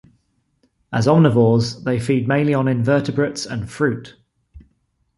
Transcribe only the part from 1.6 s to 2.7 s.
they feed mainly on